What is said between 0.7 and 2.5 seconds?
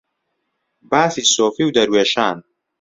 باسی سۆفی و دەروێشان